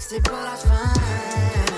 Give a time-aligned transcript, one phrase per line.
[0.00, 1.69] c'est pas la fin.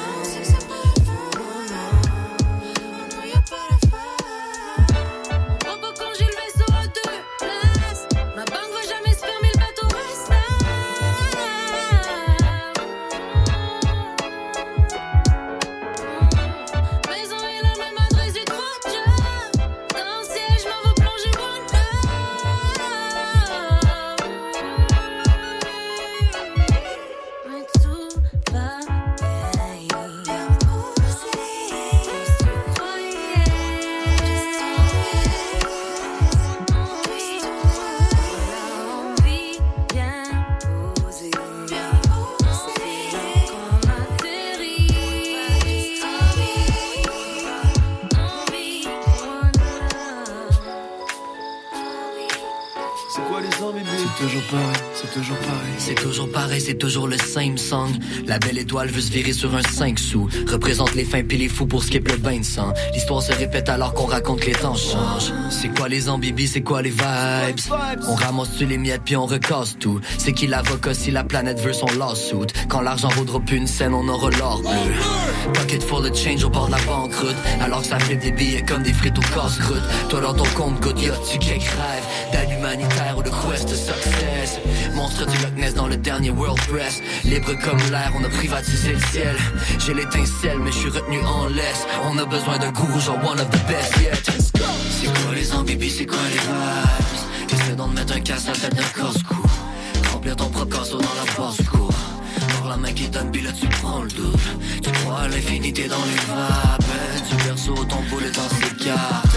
[56.60, 57.90] C'est toujours le same song.
[58.26, 60.28] La belle étoile veut se virer sur un 5 sous.
[60.50, 62.72] Représente les fins pis les fous pour skip le bain de sang.
[62.94, 65.32] L'histoire se répète alors qu'on raconte les temps changent.
[65.50, 67.74] C'est quoi les ambibis, c'est quoi les vibes?
[68.08, 70.00] On ramasse-tu les miettes puis on recasse tout.
[70.18, 72.52] C'est qui l'avocat si la planète veut son lawsuit?
[72.68, 75.52] Quand l'argent vaudra plus une scène, on aura l'or bleu.
[75.54, 77.36] Pocket full of change au bord de la banqueroute.
[77.60, 79.82] Alors que ça fait des billets comme des frites au casse-croûte.
[80.08, 83.74] Toi dans ton compte, good, y'a tu quelques rêves d'aide humanitaire ou de quest to
[83.74, 84.58] success?
[84.94, 87.00] Monstre du Loch Ness dans le dernier World Press.
[87.24, 89.36] Libre comme l'air, on a privatisé le ciel.
[89.78, 91.86] J'ai l'étincelle, mais je suis retenu en laisse.
[92.04, 94.22] On a besoin d'un gourou, genre one of the best yet.
[95.00, 97.52] C'est quoi les ambibis, c'est quoi les vibes?
[97.52, 99.42] Essaie donc de mettre un casse à la tête d'un casse-cou.
[100.12, 101.90] Remplir ton propre casseau dans la basse-cour.
[102.58, 104.38] Par la main qui donne, puis tu prends le double.
[104.82, 106.84] Tu crois à l'infinité dans les vapes.
[107.28, 109.36] Tu perçois ton boulet dans ses cartes.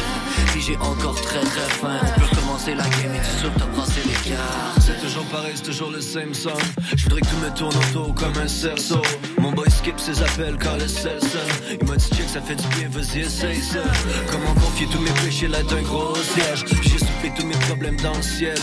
[0.52, 2.00] Puis j'ai encore très très faim.
[2.45, 4.80] On recommencer la game et tu que t'as brassé les cartes.
[4.80, 6.54] C'est toujours pareil, c'est toujours le same song.
[6.96, 9.02] Je voudrais que tout me tourne autour comme un cerceau.
[9.40, 11.20] Mon boy skip ses appels quand le sel.
[11.80, 13.80] Il m'a dit check, ça fait du bien, vas-y, essaye ça.
[14.32, 16.66] Comment confier tous mes péchés là d'un gros siège?
[16.84, 18.58] J'ai soufflé tous mes problèmes dans le ciel.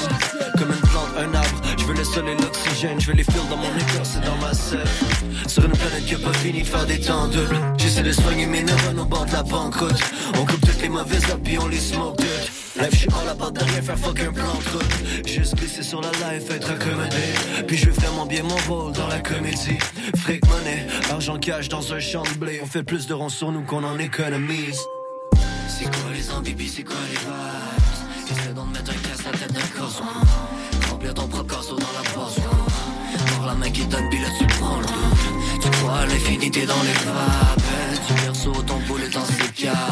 [0.59, 1.61] Comme une plante, un arbre.
[1.79, 4.37] Je veux le sol et l'oxygène, je veux les fils dans mon écorce c'est dans
[4.37, 4.81] ma selle.
[5.47, 7.29] Sur une planète qui a pas fini de faire des temps.
[7.79, 10.01] J'essaie de soigner mes neurones au bord de la banqueroute.
[10.35, 12.62] On coupe toutes les mauvaises puis on les smoke toutes.
[12.83, 16.01] Life, j'suis en la barre de rien faire fuck un plan de Juste glisser sur
[16.01, 17.65] la life, être accommodé.
[17.69, 19.79] Puis je vais vraiment bien mon rôle dans la comédie.
[20.17, 22.61] Fric money, argent cash dans un champ de blé.
[22.61, 24.81] On fait plus de ronds sur nous qu'on en économise.
[25.69, 28.39] C'est quoi les ambibies, c'est quoi les vibes?
[28.41, 30.03] Essaie d'en mettre un casse à tête d'un corps
[30.91, 32.43] Remplir ton propre corso dans la poche
[33.37, 34.87] Voir la main qui donne, puis là tu prends le
[35.61, 39.92] Tu crois l'infinité dans les vapes Tu perçois ton boulet dans ses cartes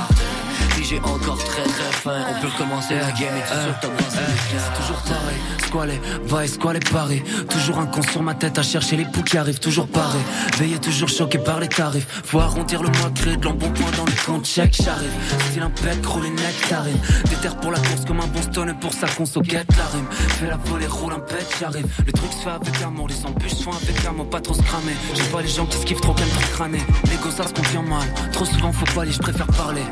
[0.90, 2.24] j'ai encore très très faim.
[2.28, 6.48] On peut recommencer la game et euh, sur ta C'est toujours pareil, squalé, va et
[6.48, 7.22] squalé Paris.
[7.48, 10.20] Toujours un con sur ma tête à chercher les poux qui arrivent, toujours pareil.
[10.58, 12.06] Veillé toujours choqué par les tarifs.
[12.24, 15.12] Faut arrondir le mois, créer de l'embonpoint dans les comptes check, j'arrive.
[15.50, 16.98] Style un pec, rouler nectarine.
[17.28, 20.06] Déterre pour la course comme un bon stone pour sa conso, get la rime.
[20.10, 21.86] Fais la volée, roule un pet, j'arrive.
[22.04, 24.96] Le truc se fait avec amour, les embûches sont avec amour, pas trop se cramer.
[25.14, 26.82] J'ai pas les gens qui skiffent trop, qu'aiment trop crâner.
[27.04, 28.08] Les ça se confie mal.
[28.32, 29.82] Trop souvent, faut pas aller, je préfère parler.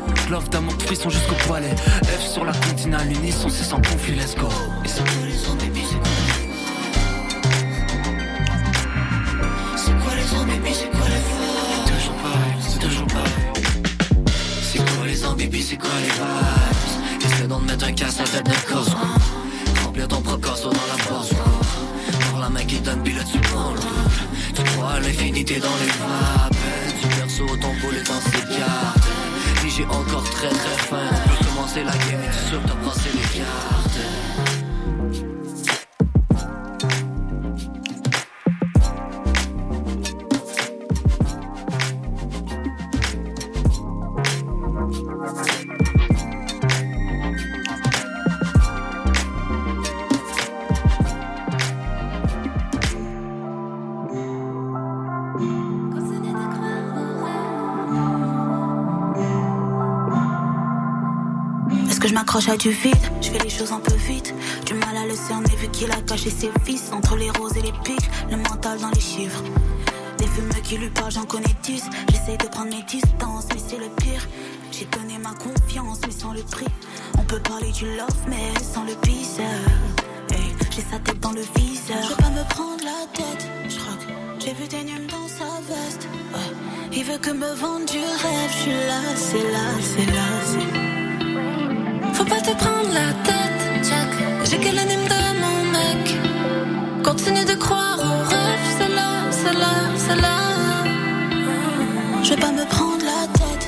[0.88, 1.74] Frisson jusqu'au poilet.
[2.04, 4.48] F sur la continale, l'unisson, c'est sans conflit, let's go.
[4.84, 6.08] Et c'est quoi les zombies, c'est quoi
[9.76, 13.32] C'est quoi les zombies, c'est quoi les Toujours pareil, c'est toujours pareil.
[14.62, 17.26] C'est quoi les zombies, c'est quoi les vibes?
[17.26, 18.96] Essaie d'en mettre un casse à tête d'un cosmo.
[19.84, 21.32] Remplir ton propre corso dans la pause.
[22.30, 23.74] Voir la main qui donne, là tu prends
[24.54, 26.56] Tu crois à l'infinité dans les vapes.
[26.98, 29.17] Tu perçois ton boulet dans ses cartes
[29.66, 31.08] j'ai encore très très faim.
[31.26, 32.60] Peut commencer la game et tu sûr
[33.14, 34.27] les cartes.
[62.28, 64.34] M'accroche à du vide, je fais les choses un peu vite.
[64.66, 67.62] Du mal à le cerner vu qu'il a caché ses fils entre les roses et
[67.62, 69.42] les pics, le mental dans les chiffres.
[70.18, 71.84] Des fumeux qui lui parlent, j'en connais dix.
[72.10, 74.28] J'essaie de prendre mes distances, mais c'est le pire.
[74.70, 76.66] J'ai donné ma confiance, mais sans le prix.
[77.18, 79.40] On peut parler du love, mais sans le peace.
[80.30, 82.02] Hey, j'ai sa tête dans le viseur.
[82.02, 86.06] Je veux pas me prendre la tête, je J'ai vu des numes dans sa veste.
[86.92, 90.97] Il veut que me vende du rêve, je suis là, c'est là, c'est là, c'est
[92.18, 94.10] faut pas te prendre la tête, Jack.
[94.48, 96.04] J'ai que l'anime de mon mec.
[97.04, 99.10] Continue de croire au rêve, c'est là,
[99.40, 99.74] c'est là,
[100.04, 100.38] c'est là.
[102.24, 103.64] Je vais pas me prendre la tête,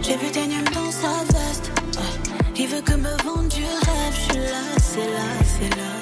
[0.00, 0.46] J'ai vu des
[0.76, 1.70] dans sa veste.
[2.56, 5.92] Il veut que me vende du rêve, je suis là, c'est là, c'est là.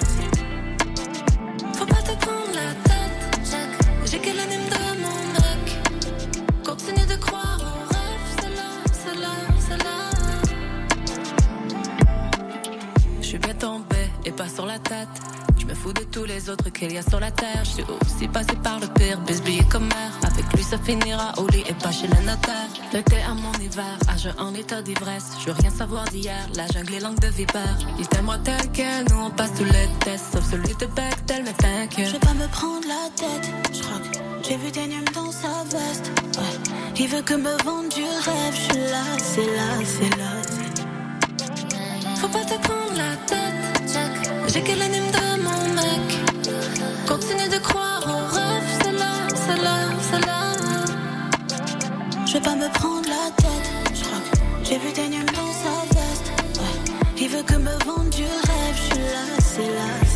[1.77, 3.19] Faut pas te prendre la tête,
[3.51, 3.71] Jack.
[4.09, 5.65] J'ai que l'anime de mon mec.
[6.65, 7.58] Continue de croire
[13.59, 15.09] Tombé et pas sur la tête.
[15.59, 17.65] Je me fous de tous les autres qu'il y a sur la terre.
[17.65, 20.13] Je suis aussi passé par le pire, bisbillé comme mère.
[20.23, 22.69] Avec lui, ça finira au lit et pas chez le notaire.
[22.93, 25.33] L'été à mon hiver, âge en état d'ivresse.
[25.41, 27.79] Je veux rien savoir d'hier, la jungle est langue de vipère.
[27.99, 30.33] Il t'aime tel quel, nous on passe tous les tests.
[30.35, 32.07] Sauf celui de Bechtel, mais t'inquiète.
[32.07, 35.33] Je vais pas me prendre la tête, je crois que j'ai vu des numes dans
[35.33, 36.13] sa veste.
[36.39, 36.73] Ouais.
[36.97, 40.58] Il veut que me vende du rêve, je suis là, c'est là, c'est là.
[42.21, 44.13] Faut pas te prendre la tête, Jack.
[44.49, 46.07] J'ai que l'anime de mon mec.
[47.07, 49.77] Continue de croire au rêve, c'est là, c'est là,
[50.11, 50.43] c'est là.
[52.27, 53.71] Je vais pas me prendre la tête,
[54.65, 56.29] j'ai vu des numes dans sa veste.
[56.61, 56.77] Ouais.
[57.19, 60.08] Il veut que me vende du rêve, je suis là, c'est là,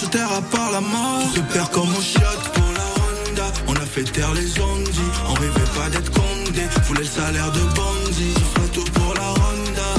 [0.00, 1.28] sur terre à part la mort.
[1.34, 3.52] Je perds comme au chiotte pour la Honda.
[3.68, 6.62] On a fait taire les ondis, on rêvait pas d'être condé.
[6.86, 9.90] Voulait le salaire de bandit, je ferai tout pour la Honda.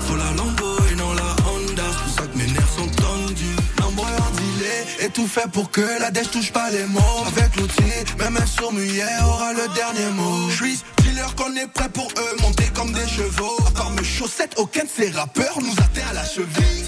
[0.00, 3.56] Faut la Lambo et non la Honda, c'est pour ça que mes nerfs sont tendus.
[3.80, 4.06] Nombreux
[5.04, 7.24] et tout fait pour que la dèche touche pas les mots.
[7.26, 10.48] Avec l'outil, même un sourd muet aura le dernier mot.
[10.50, 13.56] Je suis dealer qu'on est prêt pour eux, monter comme des chevaux.
[13.66, 16.81] À part mes chaussettes, aucun de ces rappeurs nous atteint à la cheville.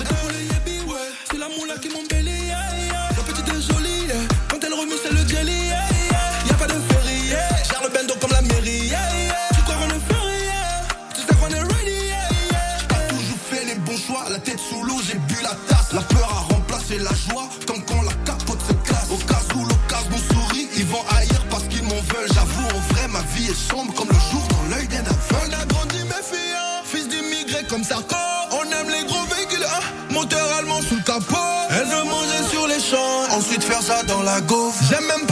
[34.35, 34.83] La gaufre.
[34.89, 35.24] J'aime même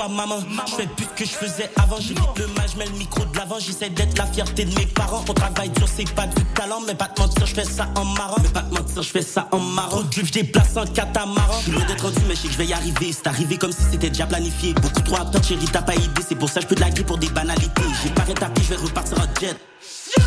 [0.00, 2.00] toi maman, je fais plus que je faisais avant.
[2.00, 3.58] J'évite le mal, je mets le micro de l'avant.
[3.58, 5.22] J'essaie d'être la fierté de mes parents.
[5.28, 6.80] On travaille dur, c'est pas du talent.
[6.86, 8.36] Mais pas te mentir, je fais ça en marrant.
[8.42, 10.02] Mais pas te mentir, je fais ça en marrant.
[10.02, 11.60] De juifs, je déplace en catamaran.
[11.66, 13.12] Je loin d'être rendu mais je sais que je vais y arriver.
[13.12, 14.72] C'est arrivé comme si c'était déjà planifié.
[14.74, 16.22] Beaucoup trop à chérie, t'as pas idée.
[16.26, 17.82] C'est pour ça je peux te laguer pour des banalités.
[18.02, 19.56] J'ai pas rétabli, je vais repartir en jet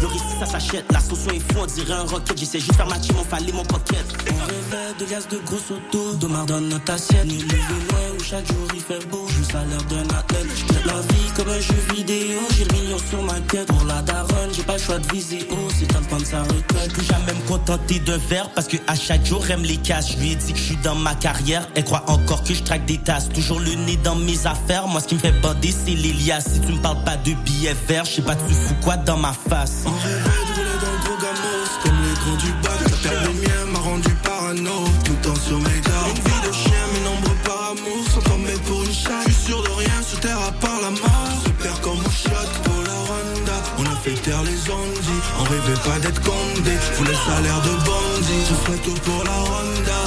[0.03, 2.37] le risque ça s'achète, la sauce est fou, on dirait un rocket.
[2.37, 4.05] J'essaie juste faire ma team, on fallait mon pocket.
[4.27, 7.25] On rêvait de gaz de gros auto, d'Omar dans notre assiette.
[7.25, 7.57] Ni levé
[7.89, 10.47] loin où chaque jour il fait beau, juste à l'air d'un athlète.
[10.57, 13.67] J'traite la vie comme un jeu vidéo, j'ai le sur ma tête.
[13.67, 16.91] Pour la daronne, j'ai pas le choix de viser haut, c'est temps de sa retraite.
[16.91, 20.11] Plus jamais me contenter d'un verre, parce que à chaque jour aime les casses.
[20.11, 22.61] Je lui ai dit que je suis dans ma carrière, elle croit encore que je
[22.61, 23.29] traque des tasses.
[23.29, 26.41] Toujours le nez dans mes affaires, moi ce qui me fait bander c'est l'Elias.
[26.41, 29.17] Si tu me parles pas de billets verts, je sais pas tu fous quoi dans
[29.17, 29.85] ma face.
[29.93, 33.21] On rêvait de rouler dans le gros gamos Comme les grands du bac La terre
[33.21, 36.17] des miens m'a rendu parano Tout le temps sur mes gardes.
[36.17, 39.27] Une vie de chien, mes nombreux par amour Sont tombés pour une chatte.
[39.27, 41.29] Je suis sûr de rien sur terre à part la mort.
[41.45, 45.43] Se perd comme au shot pour la Honda On a fait taire les ondis On
[45.43, 46.73] rêvait pas d'être condé.
[46.97, 50.01] Faut le salaire de bandit Je ferai tout pour la Honda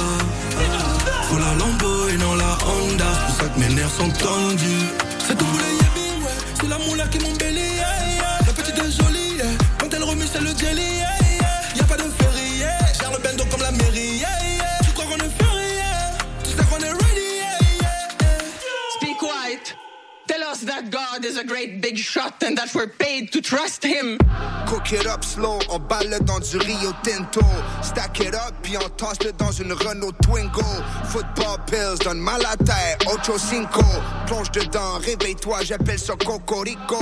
[1.29, 3.09] Faut la Lambo et non la Honda.
[3.27, 4.87] Pour ça que mes nerfs sont tendus.
[5.25, 6.37] C'est tout pour les yébis, ouais.
[6.59, 7.46] C'est la moula qui m'embellit,
[20.77, 24.17] that God is a great big shot and that we're paid to trust him.
[24.67, 27.41] Cook it up slow, on balle dans du Rio Tinto.
[27.81, 30.63] Stack it up, puis on tasse-le dans une Renault Twingo.
[31.05, 33.83] Football pills, donne mal à tête, Ocho Cinco.
[34.27, 36.99] Plonge dedans, réveille-toi, j'appelle ça Cocorico.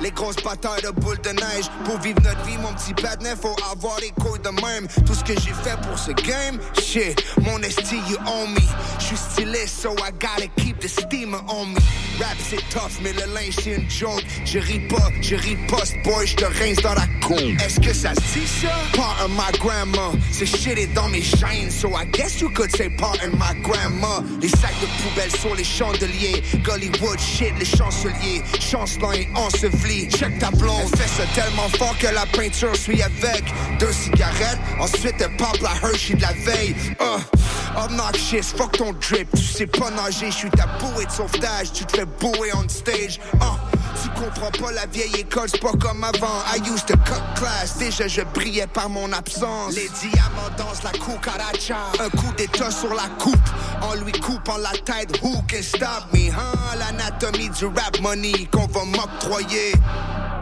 [0.00, 1.66] Les grosses batailles de boules de neige.
[1.84, 4.86] Pour vivre notre vie, mon petit patinet Faut avoir les couilles de même.
[5.06, 8.60] Tout ce que j'ai fait pour ce game Shit, mon esti, you own me.
[8.98, 11.78] J'suis stylé, so I gotta keep the steamer on me.
[12.20, 14.22] Rap c'est tough, mais le linge c'est une joke.
[14.44, 18.38] Je ris pas, je riposte, boy, j'te rince dans la con Est-ce que ça se
[18.38, 18.68] dit ça?
[18.94, 22.70] Part of my grandma C'est shit est dans mes chaînes So I guess you could
[22.76, 26.42] say part of my grandma Les sacs de poubelle sur les chandeliers.
[26.62, 28.42] Gollywood shit, les chanceliers.
[28.60, 29.28] Chancelant et
[29.70, 30.82] Check ta blonde.
[30.92, 33.44] Elle fait ça tellement fort que la peinture suit avec.
[33.78, 36.74] Deux cigarettes Ensuite elle pop la Hershey de la veille.
[37.00, 39.28] Uh, Obnoxious, fuck ton drip.
[39.34, 41.72] Tu sais pas nager, je suis ta bouée de sauvetage.
[41.72, 43.18] Tu te fais bouer on stage.
[43.34, 46.42] Uh, Tu comprends pas la vieille école, c'est pas comme avant.
[46.52, 49.74] I used to cut class, déjà je brillais par mon absence.
[49.74, 51.78] Les diamants dansent la cucaracha.
[52.00, 53.48] Un coup d'état sur la coupe
[53.82, 56.76] On lui coupe en la tête, who can stop me hein?
[56.78, 59.72] L'anatomie du rap money qu'on va m'octroyer.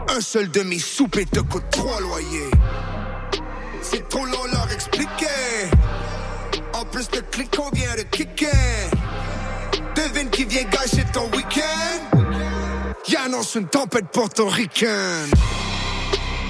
[0.09, 2.51] Un seul demi-soupe te coûte trois loyers.
[3.81, 5.69] C'est trop long leur expliquer.
[6.73, 8.89] En plus le clic qu'on vient de kicker.
[9.95, 12.19] Devine qui vient gâcher ton week-end.
[13.07, 15.29] Il annonce une tempête portoricaine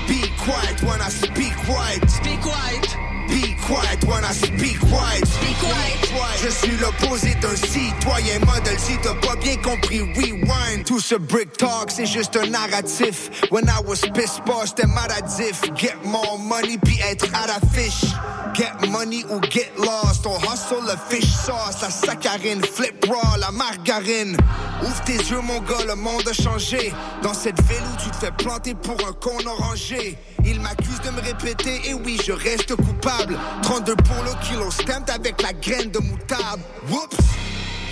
[0.07, 2.09] Be quiet when I speak white.
[2.09, 3.12] Speak white.
[3.27, 5.23] Be quiet when I speak white.
[5.41, 6.03] Be quiet.
[6.43, 8.77] Je suis l'opposé d'un citoyen modèle.
[8.77, 10.85] Si t'as pas bien compris, rewind.
[10.85, 13.29] Tout ce brick talk, c'est juste un narratif.
[13.49, 15.61] When I was pissed boss, c'était maladif.
[15.75, 18.11] Get more money, puis être à la fiche.
[18.53, 20.27] Get money ou get lost.
[20.27, 24.37] On hustle le fish sauce, la saccharine, flip raw, la margarine.
[24.83, 26.93] Ouvre tes yeux, mon gars, le monde a changé.
[27.21, 30.17] Dans cette ville où tu te fais planter pour un con orangé.
[30.45, 33.37] Il m'accuse de me répéter, et oui, je reste coupable.
[33.61, 36.59] 32 pour le kilo, stamped avec la graine de moutarde.
[36.89, 37.17] Whoops!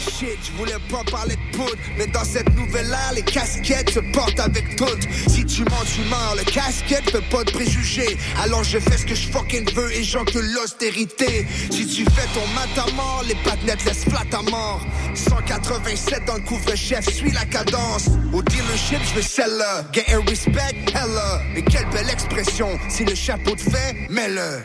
[0.01, 3.99] Shit, je voulais pas parler de poudre, mais dans cette nouvelle ère, les casquettes se
[3.99, 5.07] portent avec toutes.
[5.27, 8.17] Si tu mens, tu meurs, le casquette fait pas de préjugés.
[8.41, 11.45] Alors je fais ce que je fucking veux et j'encule l'austérité.
[11.69, 14.83] Si tu fais ton mat à mort, les patinettes laissent flat à mort.
[15.13, 18.07] 187 dans le couvre-chef, suis la cadence.
[18.33, 19.83] Au dealership, je veux celle-là.
[19.93, 21.41] Get respect, hella.
[21.55, 22.79] Et quelle belle expression.
[22.89, 24.63] Si le chapeau te fait, mets-le.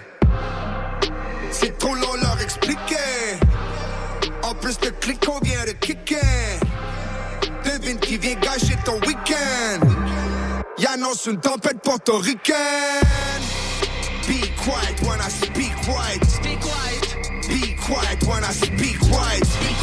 [1.50, 3.36] C'est trop long leur expliquer.
[4.48, 6.60] En plus, le clic qu'on vient de kicker.
[7.64, 9.80] Devine qui vient gâcher ton week-end.
[10.78, 12.54] Y annonce une tempête portoricaine.
[14.28, 16.20] Be quiet when I speak white.
[16.44, 17.16] Be quiet.
[17.48, 19.42] Be quiet when I speak white.
[19.58, 19.74] Be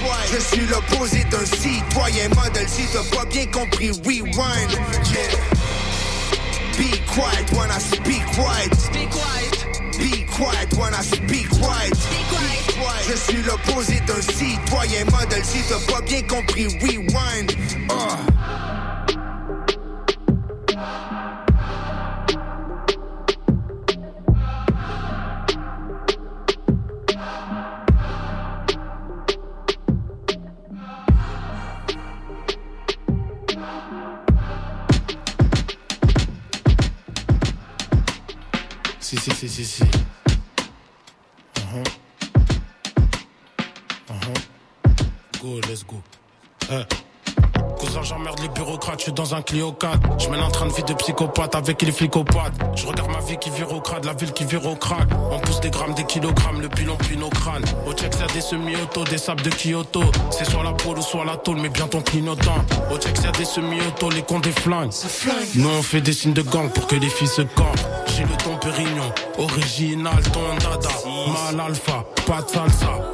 [0.00, 0.32] quiet.
[0.32, 2.68] Je suis l'opposé d'un citoyen modèle.
[2.68, 4.70] Si t'as pas bien compris, rewind.
[5.12, 5.55] Yeah.
[6.76, 8.76] Be quiet when I speak white.
[8.92, 9.96] Be quiet.
[9.98, 11.90] Be quiet when I speak white.
[12.10, 13.04] Be quiet.
[13.08, 15.44] Je suis l'opposé d'un citoyen modèle.
[15.44, 17.56] Si t'as pas bien compris, rewind.
[17.90, 18.75] Uh.
[39.06, 39.84] Si, si, si, si, si.
[41.60, 41.84] Uh-huh.
[44.10, 44.34] Uh-huh.
[45.40, 46.02] Go, let's go.
[46.68, 47.05] Eh.
[48.02, 49.98] J'emmerde les bureaucrates, je suis dans un Clio 4.
[50.18, 52.52] Je mène un train de vie de psychopathe avec les flicopathes.
[52.76, 55.08] Je regarde ma vie qui vire au crade, la ville qui vire au crack.
[55.30, 57.64] On pousse des grammes, des kilogrammes, le bilan puis nos crânes.
[57.86, 60.02] Au check, c'est des semi-auto, des sables de Kyoto.
[60.30, 62.64] C'est soit la pôle ou soit la tôle, mais bien ton clignotant.
[62.92, 64.92] Au check, c'est des semi-auto, les cons des flingues.
[65.54, 67.80] Nous, on fait des signes de gang pour que les filles se campent.
[68.16, 70.90] J'ai le ton pérignon, original, ton dada.
[71.52, 73.12] Mal alpha, pas de salsa.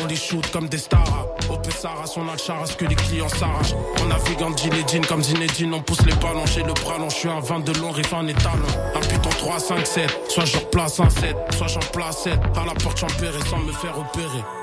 [0.00, 1.26] On les shoot comme des stars.
[1.50, 3.74] Au Pessara, son alchara, ce que les clients s'arrachent.
[4.00, 6.46] On navigue en jean comme Zinedine, on pousse les ballons.
[6.46, 8.66] J'ai le bras long, je suis un 20 de long, riff un étalon.
[8.94, 10.20] Un putain 3, 5, 7.
[10.28, 12.34] Soit je replace un 7, soit j'en place 7.
[12.56, 14.61] À la porte, j'empérais sans me faire opérer.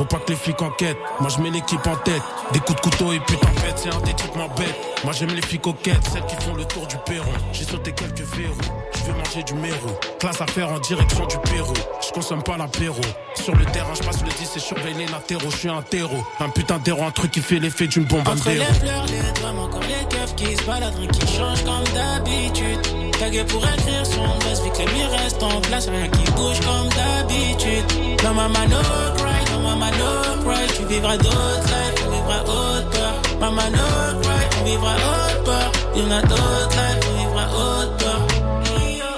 [0.00, 2.22] Faut pas que les flics enquêtent, moi je mets l'équipe en tête.
[2.54, 4.74] Des coups de couteau et putain pète, c'est un des trucs m'embête.
[5.04, 7.30] Moi j'aime les filles coquettes, celles qui font le tour du perron.
[7.52, 8.56] J'ai sauté quelques verrous,
[8.94, 9.90] je veux manger du méro.
[10.18, 11.74] Classe à faire en direction du Pérou.
[12.00, 13.02] Je consomme pas l'apéro.
[13.34, 15.50] Sur le terrain, je passe le 10 et surveille les latéraux.
[15.50, 18.48] Je suis un terreau, un putain d'héros, un truc qui fait l'effet d'une bombe Entre
[18.48, 22.80] les fleurs, les drames, encore les keufs qui se baladent, qui change comme d'habitude.
[23.18, 26.88] Tagué pour écrire son buzz, vu que les restent en place, rien qui bouge comme
[26.88, 27.84] d'habitude.
[28.22, 29.29] No cry, non,
[29.70, 30.66] maman, no cry.
[30.76, 33.12] Tu vivras d'autres lives, on vivra haute peur.
[33.40, 35.72] Maman, no cry, on vivra haute peur.
[35.96, 38.20] Y'en a d'autres lives, on vivra haute peur.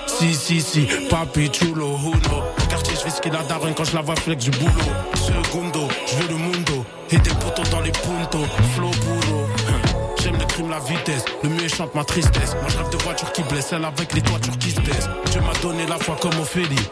[0.06, 2.36] Si, si, si, papi chulo, uno.
[2.58, 4.92] Au quartier, je fais ce qu'il a daronne quand je la vois flex du boulot.
[5.14, 6.84] Segundo, je veux le mundo.
[7.10, 8.46] Et des potos dans les puntos.
[8.74, 9.46] Flow boulot.
[10.22, 11.24] J'aime le crime, la vitesse.
[11.42, 12.54] Le mieux chante ma tristesse.
[12.54, 15.08] Moi, je rêve de voitures qui blessent, celle avec les toitures qui se baissent.
[15.32, 16.88] Dieu m'a donné la foi comme Ophélie.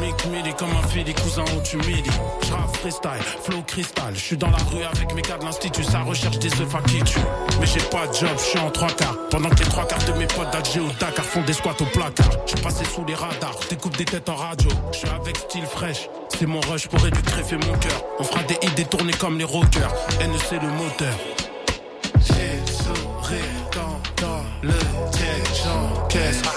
[0.00, 2.10] Mick Millie comme un fili, cousin où tu midi.
[2.46, 4.14] J'rappe freestyle, flow cristal.
[4.14, 6.82] Je suis dans la rue avec mes gars de l'institut, ça recherche des œufs à
[6.82, 7.18] qui tue.
[7.60, 9.16] Mais j'ai pas de job, je suis en trois quarts.
[9.30, 11.84] Pendant que les trois quarts de mes potes d'Alger ou Dakar font des squats au
[11.86, 12.30] placard.
[12.46, 14.70] Je passé sous les radars, découpe des têtes en radio.
[14.92, 18.02] Je suis avec style fraîche, c'est mon rush pour éduquer greffer mon cœur.
[18.18, 19.92] On fera des hits détournés comme les rockers.
[20.20, 21.14] NEC le moteur.
[22.20, 22.60] J'ai
[23.72, 24.74] quand dans le
[25.64, 26.55] j'encaisse.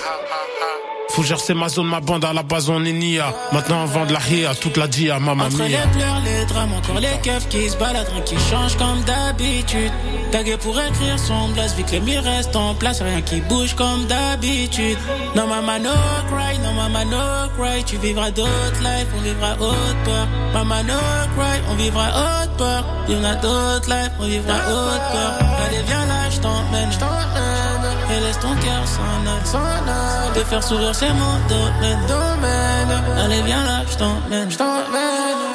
[1.12, 3.34] Faut gercer ma zone, ma bande à la base on est nia.
[3.52, 6.74] Maintenant on vend de la hia, toute la dia, mamma Entre les pleurs, les drames,
[6.74, 9.92] encore les keufs qui se baladent, rien qui change comme d'habitude.
[10.32, 13.74] Tagué pour écrire son blast, vu que les murs restent en place, rien qui bouge
[13.76, 14.98] comme d'habitude.
[15.36, 15.96] Non, maman, no
[16.30, 17.84] cry, non, maman, no cry.
[17.84, 20.28] Tu vivras d'autres lives, on vivra haute peur.
[20.54, 21.00] Maman, no
[21.36, 22.86] cry, on vivra haute peur.
[23.10, 25.48] Y'en a d'autres lives, on vivra haute peur.
[25.66, 27.79] Allez, viens là, je t'emmène, je t'emmène.
[28.12, 30.34] Et laisse ton cœur s'en aller.
[30.34, 32.92] Te faire sourire, c'est mon domaine, domaine.
[33.24, 34.50] Allez, viens là, je t'emmène.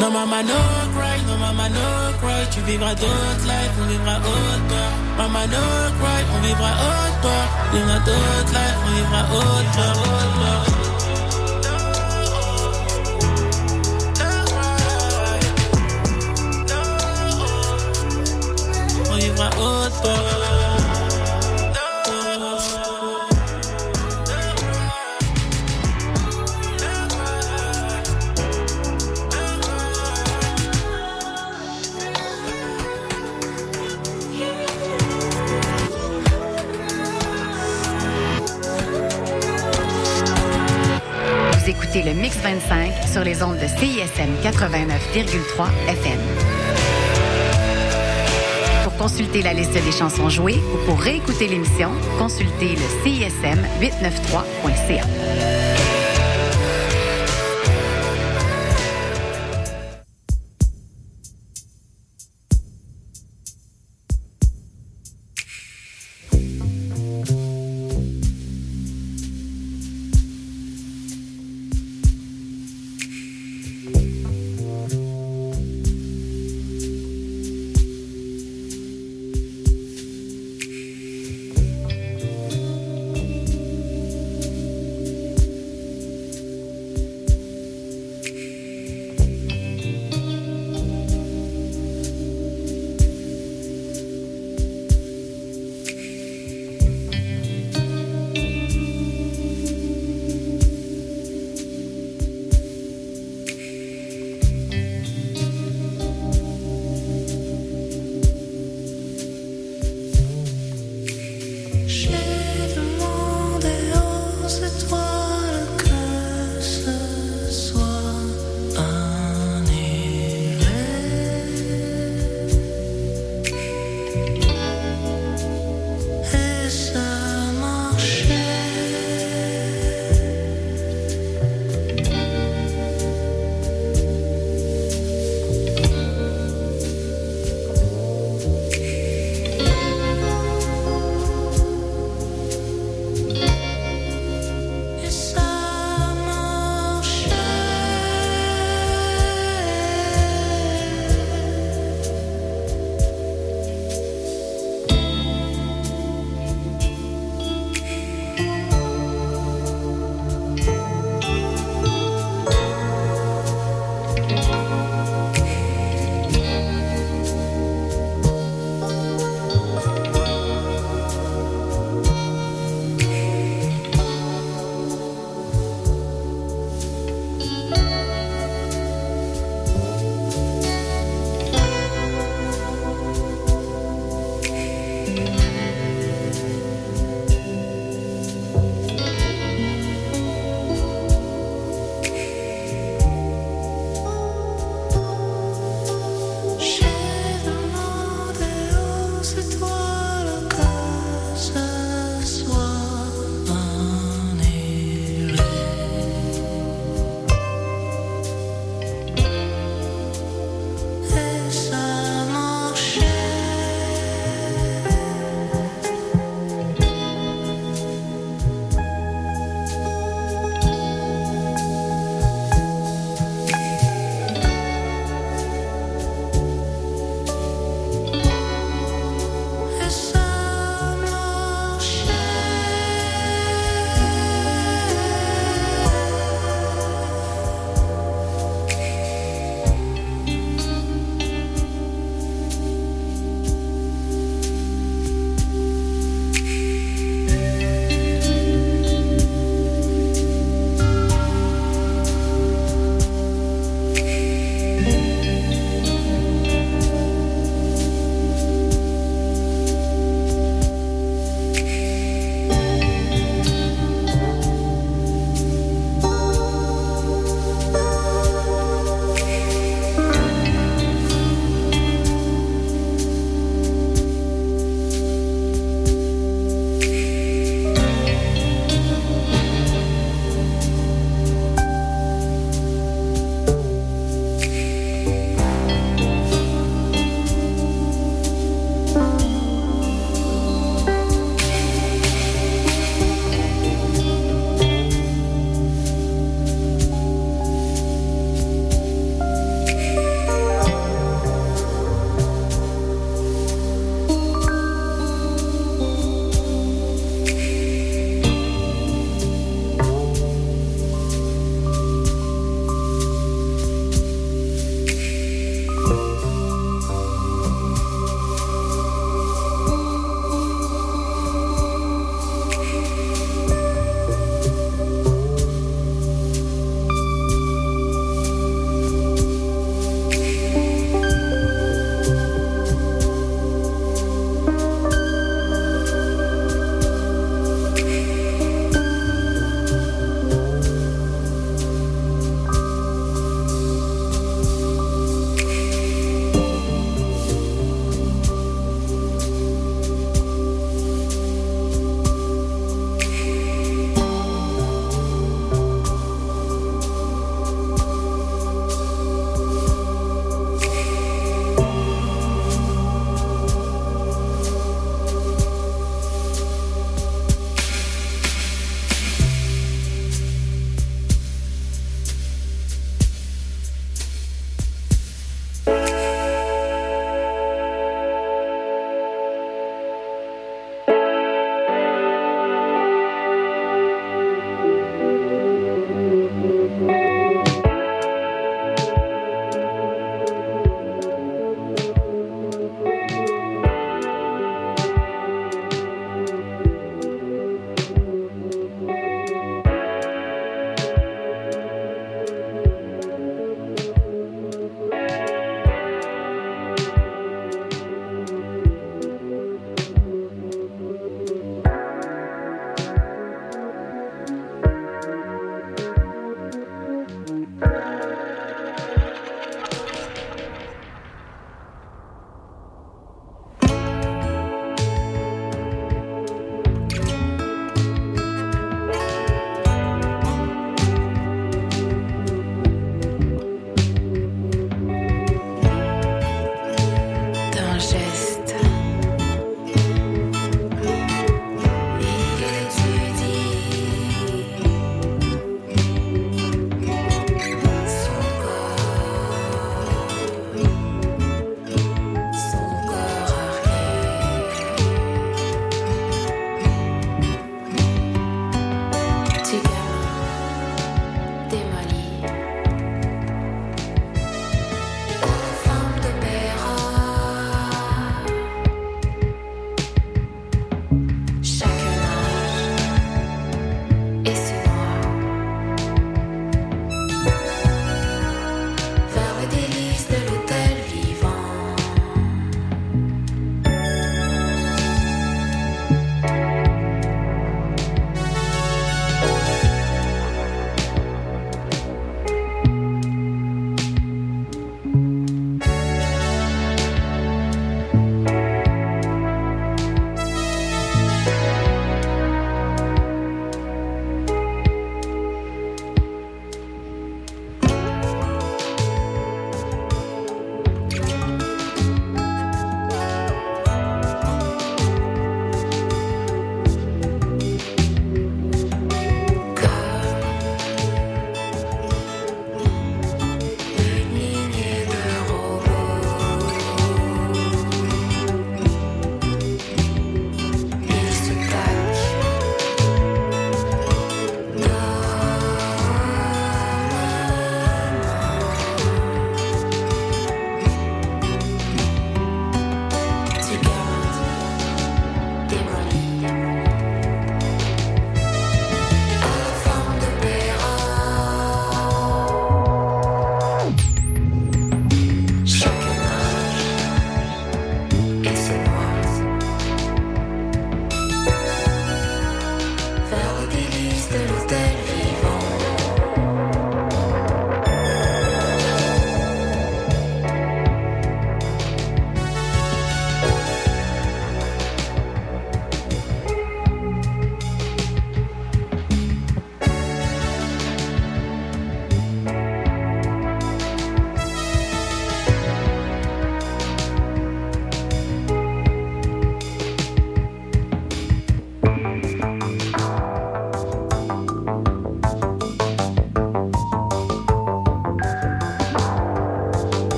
[0.00, 0.60] Non, maman, no
[0.94, 2.42] cry, non, maman, no cry.
[2.50, 4.90] Tu vivras d'autres lives, on vivra haute peur.
[5.18, 5.64] Maman, no
[5.98, 7.46] cry, on vivra haute peur.
[7.74, 10.81] Y'en a d'autres lives, on vivra peur,
[44.42, 46.18] 89,3 FM.
[48.84, 55.61] Pour consulter la liste des chansons jouées ou pour réécouter l'émission, consultez le CISM 893.ca.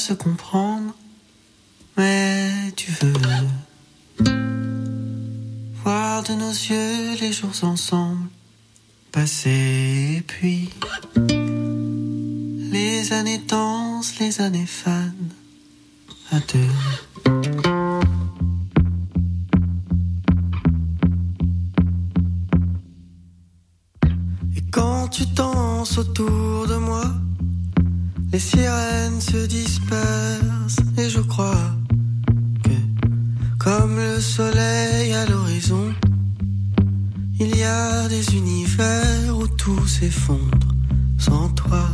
[0.00, 0.94] se comprendre,
[1.98, 3.12] mais tu veux
[5.84, 8.09] voir de nos yeux les jours ensemble.
[37.42, 40.74] Il y a des univers où tout s'effondre
[41.16, 41.86] sans toi.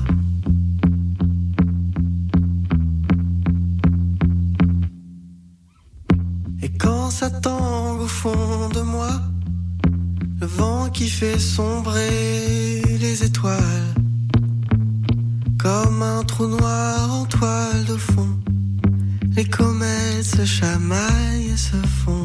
[6.63, 9.13] Et quand ça tangue au fond de moi,
[10.41, 13.95] le vent qui fait sombrer les étoiles,
[15.61, 18.33] comme un trou noir en toile de fond,
[19.37, 22.16] les comètes se chamaillent et se font.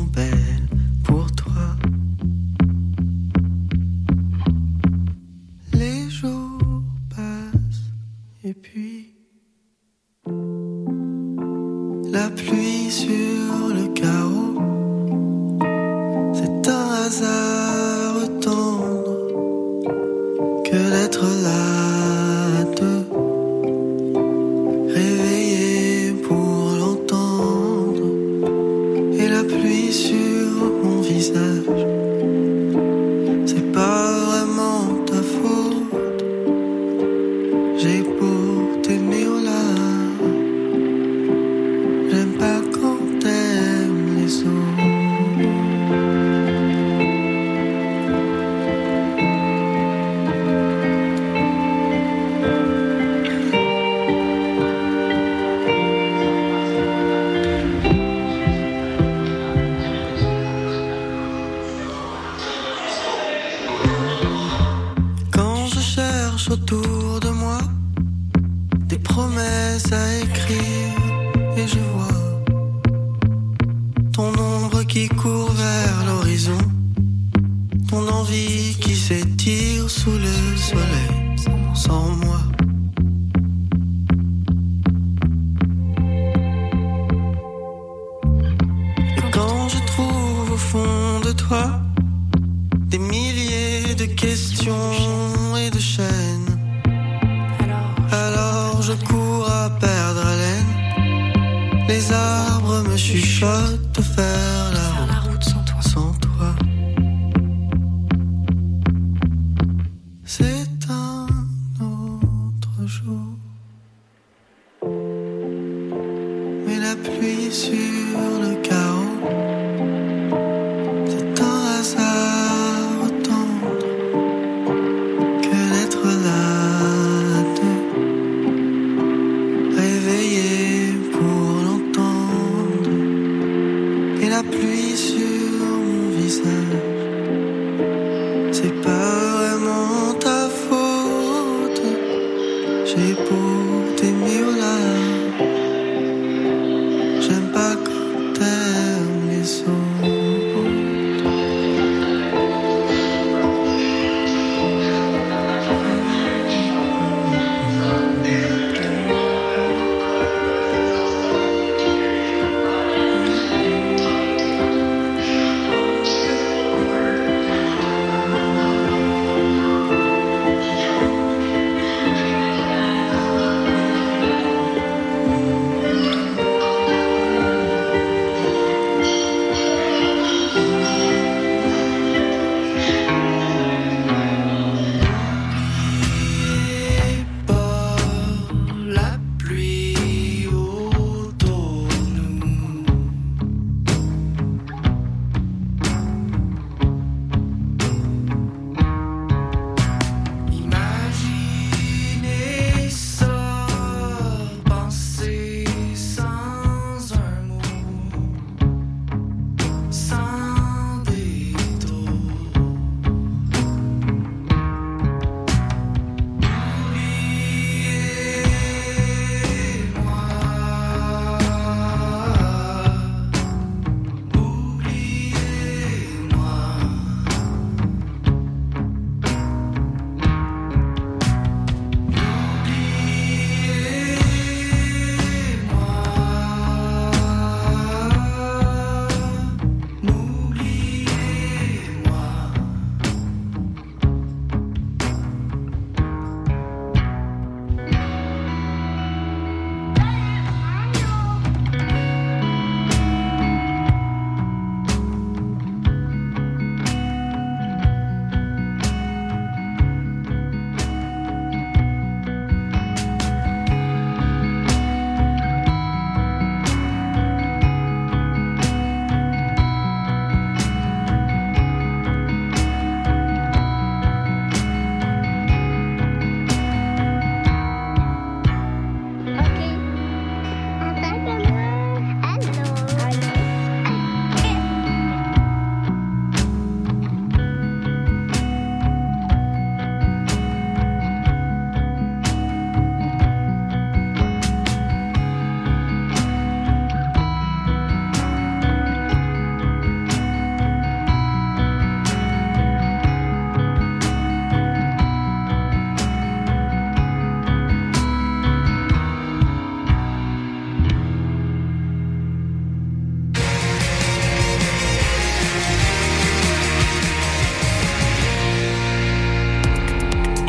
[142.93, 145.39] J'ai beau t'aimer au large.
[145.39, 145.70] J'aime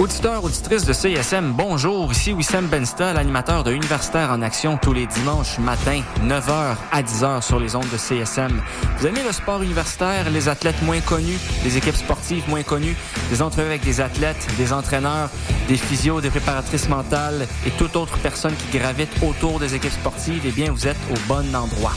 [0.00, 2.10] Auditeurs, auditrices de CISM, bonjour.
[2.10, 7.42] Ici Wissam Bensta, l'animateur de Universitaire en Action tous les dimanches matin, 9h à 10h
[7.42, 8.62] sur les ondes de CSM.
[8.96, 12.96] Vous aimez le sport universitaire, les athlètes moins connus, les équipes sportives moins connues,
[13.28, 15.28] des entrevues avec des athlètes, des entraîneurs,
[15.68, 20.44] des physios, des préparatrices mentales et toute autre personne qui gravite autour des équipes sportives,
[20.46, 21.92] eh bien, vous êtes au bon endroit.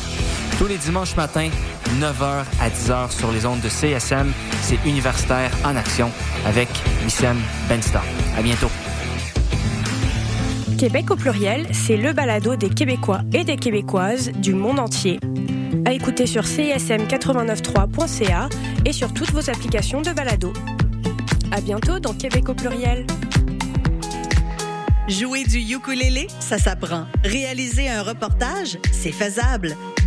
[0.64, 1.50] Tous les dimanches matins,
[2.00, 6.10] 9h à 10h sur les ondes de CSM, c'est Universitaire en Action
[6.46, 6.70] avec
[7.04, 7.38] Wissem
[7.68, 8.06] Benstar.
[8.38, 8.70] À bientôt.
[10.78, 15.20] Québec au pluriel, c'est le balado des Québécois et des Québécoises du monde entier.
[15.84, 18.48] À écouter sur csm893.ca
[18.86, 20.54] et sur toutes vos applications de balado.
[21.52, 23.06] À bientôt dans Québec au pluriel.
[25.10, 27.06] Jouer du ukulélé, ça s'apprend.
[27.26, 29.76] Réaliser un reportage, c'est faisable.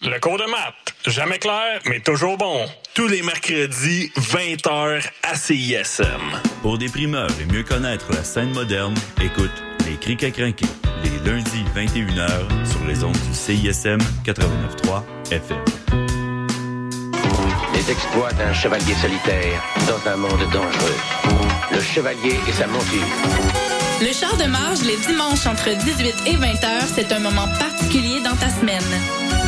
[0.00, 2.64] Le cours de maths, jamais clair, mais toujours bon.
[2.94, 6.04] Tous les mercredis, 20h à CISM.
[6.62, 9.50] Pour des primeurs et mieux connaître la scène moderne, écoute
[9.88, 10.66] Les Crics à crinquer,
[11.02, 12.30] les lundis 21h
[12.64, 15.64] sur les ondes du CISM 89.3 FM.
[17.74, 20.98] Les exploits d'un chevalier solitaire dans un monde dangereux.
[21.72, 23.02] Le chevalier et sa monture.
[24.00, 28.20] Le char de marge les dimanches entre 18 et 20 heures, c'est un moment particulier
[28.20, 29.47] dans ta semaine.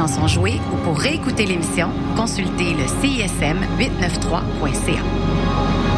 [0.00, 5.89] chansons jouées ou pour réécouter l'émission, consultez le CISM 893.ca.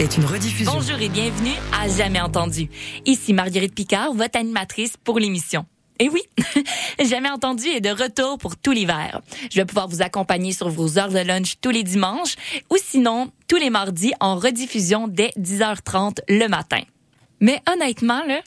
[0.00, 0.72] est une rediffusion.
[0.72, 2.68] Bonjour et bienvenue à Jamais Entendu.
[3.06, 5.64] Ici Marguerite Picard, votre animatrice pour l'émission.
[6.00, 6.22] Et oui,
[7.04, 9.20] jamais entendu est de retour pour tout l'hiver.
[9.50, 12.34] Je vais pouvoir vous accompagner sur vos heures de lunch tous les dimanches
[12.68, 16.80] ou sinon tous les mardis en rediffusion dès 10h30 le matin.
[17.40, 18.40] Mais honnêtement, là,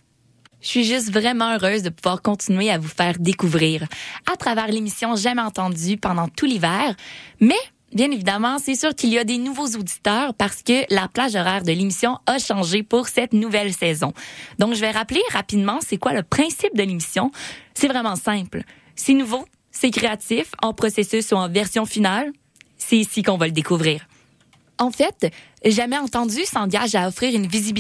[0.62, 3.86] je suis juste vraiment heureuse de pouvoir continuer à vous faire découvrir
[4.32, 6.96] à travers l'émission Jamais entendu pendant tout l'hiver,
[7.40, 7.56] mais
[7.94, 11.64] bien évidemment, c'est sûr qu'il y a des nouveaux auditeurs parce que la plage horaire
[11.64, 14.14] de l'émission a changé pour cette nouvelle saison.
[14.60, 17.32] Donc, je vais rappeler rapidement c'est quoi le principe de l'émission.
[17.74, 18.64] C'est vraiment simple.
[18.96, 22.32] C'est nouveau, c'est créatif, en processus ou en version finale.
[22.78, 24.06] C'est ici qu'on va le découvrir.
[24.80, 25.32] En fait,
[25.66, 27.72] Jamais entendu s'engage à offrir une visibilité